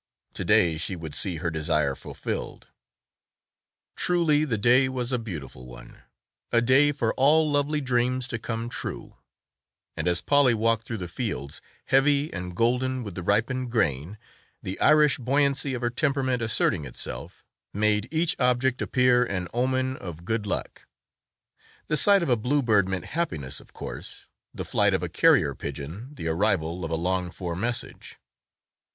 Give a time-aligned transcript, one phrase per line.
[0.33, 2.69] To day she would see her desire fulfilled!
[3.95, 6.01] Truly the day was a beautiful one,
[6.51, 9.17] a day for all lovely dreams to come true,
[9.95, 14.17] and as Polly walked through the fields, heavy and golden with the ripened grain,
[14.63, 20.25] the Irish buoyancy of her temperament asserting itself, made each object appear an omen of
[20.25, 20.87] good luck
[21.89, 26.15] the sight of a bluebird meant happiness of course, the flight of a carrier pigeon
[26.15, 28.17] the arrival of a longed for message.